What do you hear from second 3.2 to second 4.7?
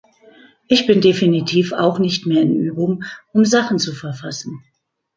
um Sachen zu verfassen.